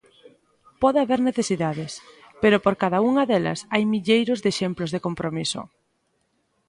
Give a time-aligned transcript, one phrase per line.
[0.81, 1.91] Pode haber necesidades,
[2.41, 5.61] pero por cada unha delas hai milleiros de exemplos de compromiso.